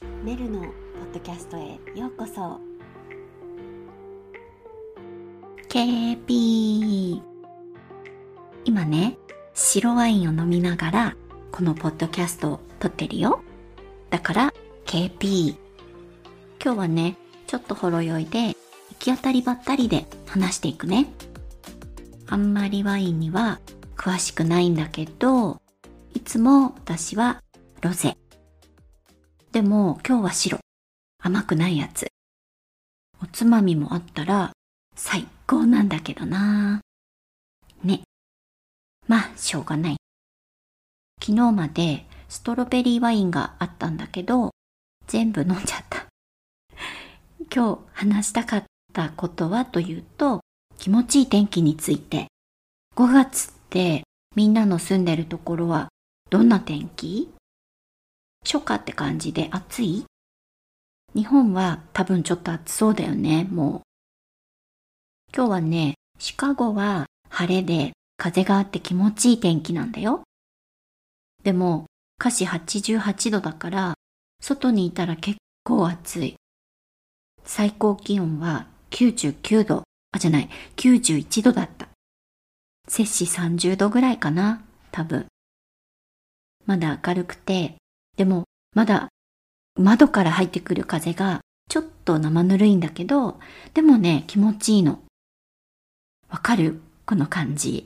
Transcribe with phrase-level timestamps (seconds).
[0.00, 0.70] メルのポッ
[1.12, 2.60] ドキャストへようこそ。
[5.68, 7.20] KP
[8.64, 9.18] 今ね
[9.54, 11.16] 白ワインを飲みながら
[11.50, 13.42] このポッドキャストを撮ってるよ。
[14.10, 14.54] だから
[14.86, 15.56] KP
[16.62, 18.54] 今日はねちょっとほろ酔いで行
[18.98, 21.06] き当たりばったりで話していくね。
[22.28, 23.58] あんまりワインには
[23.96, 25.60] 詳しくないんだけど
[26.14, 27.42] いつも私は
[27.80, 28.16] ロゼ。
[29.52, 30.58] でも今日は白。
[31.20, 32.06] 甘くないやつ。
[33.22, 34.52] おつまみもあったら
[34.94, 36.80] 最高なんだけどな
[37.82, 38.02] ね。
[39.06, 39.96] まあ、しょうがない。
[41.20, 44.50] 昨日までストロベリーワインがあったんだけど、
[45.06, 46.06] 全部飲んじゃった。
[47.52, 50.42] 今日話したかったことはというと、
[50.76, 52.26] 気持ちいい天気について。
[52.96, 54.04] 5月って
[54.36, 55.88] みんなの住んでるところは
[56.30, 57.30] どんな天気？
[58.50, 60.06] 初夏って感じで暑い？
[61.14, 65.36] 日本は多分ちょっと暑そうだよね、もう。
[65.36, 70.22] 今日はね、シカゴは晴れで風があって気持ちいい天気なんだよ。
[71.42, 71.84] でも、
[72.18, 73.94] 歌詞88度だから、
[74.40, 76.36] 外にいたら結構暑い。
[77.44, 81.86] 最高気温は99度、あ、じゃない、91度だった。
[82.88, 85.26] 摂氏30度ぐらいかな、多分。
[86.64, 87.77] まだ明るくて、
[88.18, 89.08] でもまだ
[89.76, 93.38] 窓から入ってくる風がちょっと生ぬるいんだけど、
[93.74, 95.00] でもね、気持ちいいの。
[96.28, 96.80] わかる？
[97.06, 97.84] この感じ。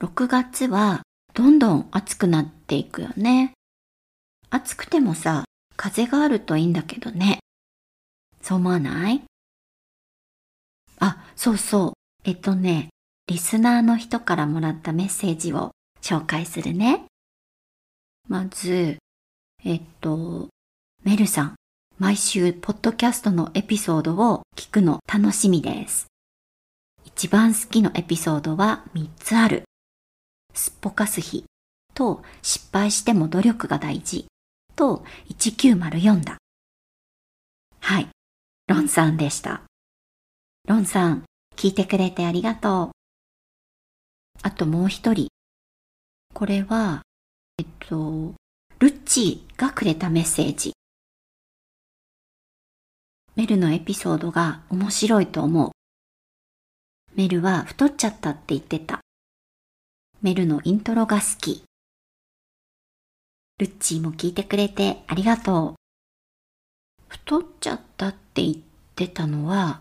[0.00, 1.02] 6月は
[1.34, 3.52] どんどん暑くなっていくよね。
[4.48, 5.44] 暑くてもさ、
[5.76, 7.40] 風があるといいんだけどね。
[8.40, 9.22] そう思わない？
[11.00, 11.92] あ、そうそう。
[12.24, 12.88] えっとね、
[13.26, 17.04] リスナーの人からもらったメッセージを紹介するね。
[18.28, 18.98] まず、
[19.64, 20.48] えっと、
[21.02, 21.54] メルさん、
[21.96, 26.08] 毎週ポッドキャストのエピソードを聞くの楽しみです。
[27.06, 29.64] 一番好きのエピソードは3つある。
[30.52, 31.46] すっぽかす日
[31.94, 34.26] と失敗しても努力が大事
[34.76, 36.36] と1904だ。
[37.80, 38.08] はい、
[38.66, 39.62] ロンさんでした。
[40.68, 41.24] ロンさん、
[41.56, 42.96] 聞いてくれてありがとう。
[44.42, 45.28] あともう一人。
[46.34, 47.00] これは
[47.58, 48.34] えっと、
[48.78, 50.74] ルッチーがくれたメッセージ。
[53.34, 55.70] メルのエピソードが面白いと思う。
[57.16, 59.00] メルは太っちゃったって言ってた。
[60.22, 61.64] メルのイントロが好き。
[63.58, 65.74] ルッチーも聞いてくれてありがとう。
[67.08, 68.56] 太っちゃったって言っ
[68.94, 69.80] てたのは、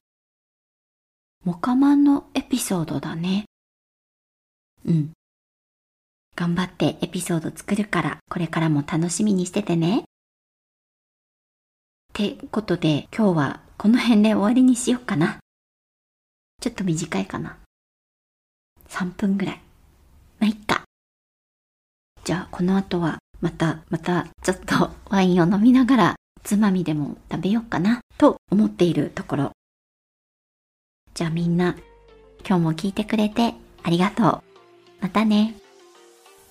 [1.45, 3.45] モカマンのエピソードだね。
[4.85, 5.16] うん。
[6.37, 10.01] 頑張ってエピソード作るからこれからも楽しみにしててね。
[10.01, 10.03] っ
[12.13, 15.39] てことで今日はこの辺で終わりにしようかな。
[16.61, 17.57] ちょっと短いかな。
[18.89, 19.61] 3分ぐらい。
[20.39, 20.83] まあ、いっか。
[22.23, 29.51] じゃあこの後はまたまたちょっとワインを飲みながらつまみでも食べようかなと思っているところ。
[31.15, 31.75] じゃあみんな
[32.47, 34.43] 今日も聞いてくれてありがとう。
[35.01, 35.55] またね。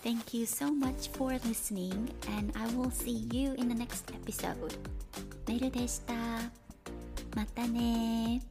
[0.05, 4.77] Thank you so much for listening, and I will see you in the next episode.
[5.47, 6.13] メルでした。
[7.35, 8.41] またね